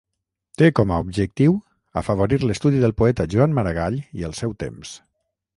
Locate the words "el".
4.31-4.35